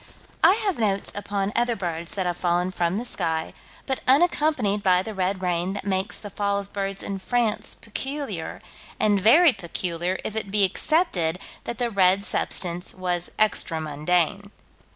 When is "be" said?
10.49-10.63